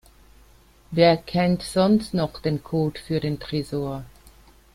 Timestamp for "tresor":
3.39-4.03